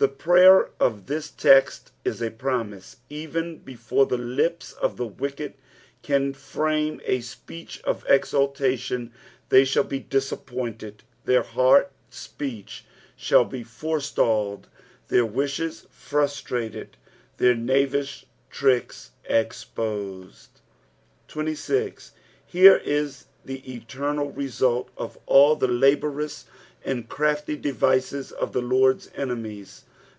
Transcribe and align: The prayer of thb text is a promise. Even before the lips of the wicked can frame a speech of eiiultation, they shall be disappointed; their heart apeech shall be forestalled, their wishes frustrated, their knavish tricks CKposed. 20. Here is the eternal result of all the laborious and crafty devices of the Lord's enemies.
The 0.00 0.06
prayer 0.06 0.70
of 0.78 1.06
thb 1.06 1.36
text 1.36 1.90
is 2.04 2.22
a 2.22 2.30
promise. 2.30 2.98
Even 3.10 3.56
before 3.58 4.06
the 4.06 4.16
lips 4.16 4.70
of 4.74 4.96
the 4.96 5.08
wicked 5.08 5.54
can 6.02 6.34
frame 6.34 7.00
a 7.04 7.18
speech 7.20 7.82
of 7.82 8.04
eiiultation, 8.06 9.10
they 9.48 9.64
shall 9.64 9.82
be 9.82 9.98
disappointed; 9.98 11.02
their 11.24 11.42
heart 11.42 11.90
apeech 12.12 12.82
shall 13.16 13.44
be 13.44 13.64
forestalled, 13.64 14.68
their 15.08 15.26
wishes 15.26 15.88
frustrated, 15.90 16.96
their 17.38 17.56
knavish 17.56 18.24
tricks 18.50 19.10
CKposed. 19.28 20.46
20. 21.26 21.92
Here 22.46 22.76
is 22.84 23.26
the 23.44 23.74
eternal 23.74 24.30
result 24.30 24.90
of 24.96 25.18
all 25.26 25.56
the 25.56 25.66
laborious 25.66 26.44
and 26.84 27.08
crafty 27.08 27.56
devices 27.56 28.30
of 28.30 28.52
the 28.52 28.62
Lord's 28.62 29.10
enemies. 29.16 29.82